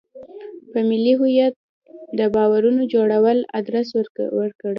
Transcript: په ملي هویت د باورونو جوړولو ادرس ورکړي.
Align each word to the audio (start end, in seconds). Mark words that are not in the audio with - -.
په 0.71 0.79
ملي 0.89 1.13
هویت 1.19 1.55
د 2.19 2.19
باورونو 2.35 2.81
جوړولو 2.93 3.41
ادرس 3.59 3.87
ورکړي. 3.97 4.69